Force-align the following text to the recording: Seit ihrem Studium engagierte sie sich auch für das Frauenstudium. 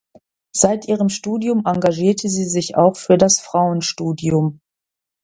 Seit 0.55 0.87
ihrem 0.87 1.09
Studium 1.09 1.61
engagierte 1.67 2.27
sie 2.27 2.45
sich 2.45 2.75
auch 2.75 2.95
für 2.97 3.19
das 3.19 3.39
Frauenstudium. 3.39 4.59